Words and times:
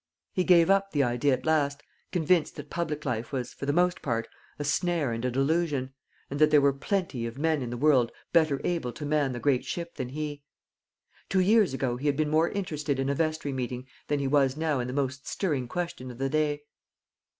He 0.33 0.43
gave 0.43 0.71
up 0.71 0.93
the 0.93 1.03
idea 1.03 1.31
at 1.35 1.45
last, 1.45 1.83
convinced 2.11 2.55
that 2.55 2.71
public 2.71 3.05
life 3.05 3.31
was, 3.31 3.53
for 3.53 3.67
the 3.67 3.71
most 3.71 4.01
part, 4.01 4.27
a 4.57 4.63
snare 4.63 5.11
and 5.11 5.23
a 5.23 5.29
delusion; 5.29 5.93
and 6.27 6.39
that 6.39 6.49
there 6.49 6.59
were 6.59 6.73
plenty 6.73 7.27
of 7.27 7.37
men 7.37 7.61
in 7.61 7.69
the 7.69 7.77
world 7.77 8.11
better 8.33 8.59
able 8.63 8.91
to 8.93 9.05
man 9.05 9.31
the 9.31 9.39
great 9.39 9.63
ship 9.63 9.93
than 9.97 10.09
he. 10.09 10.41
Two 11.29 11.39
years 11.41 11.75
ago 11.75 11.97
he 11.97 12.07
had 12.07 12.17
been 12.17 12.31
more 12.31 12.49
interested 12.49 12.97
in 12.99 13.09
a 13.09 13.13
vestry 13.13 13.53
meeting 13.53 13.85
than 14.07 14.17
he 14.17 14.27
was 14.27 14.57
now 14.57 14.79
in 14.79 14.87
the 14.87 14.91
most 14.91 15.27
stirring 15.27 15.67
question 15.67 16.09
of 16.09 16.17
the 16.17 16.29
day. 16.29 16.63